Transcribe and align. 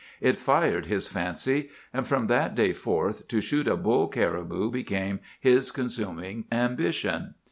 It 0.19 0.39
fired 0.39 0.87
his 0.87 1.07
fancy; 1.07 1.69
and 1.93 2.07
from 2.07 2.25
that 2.25 2.55
day 2.55 2.73
forth 2.73 3.27
to 3.27 3.39
shoot 3.39 3.67
a 3.67 3.77
bull 3.77 4.07
caribou 4.07 4.71
became 4.71 5.19
his 5.39 5.69
consuming 5.69 6.45
ambition. 6.51 7.35